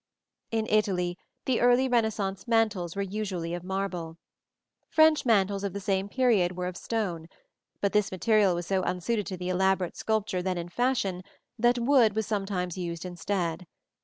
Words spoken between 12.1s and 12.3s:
was